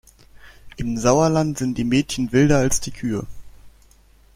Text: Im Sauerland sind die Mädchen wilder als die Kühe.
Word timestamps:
Im 0.77 0.97
Sauerland 0.97 1.59
sind 1.59 1.77
die 1.77 1.83
Mädchen 1.83 2.31
wilder 2.31 2.57
als 2.57 2.79
die 2.79 2.89
Kühe. 2.89 3.27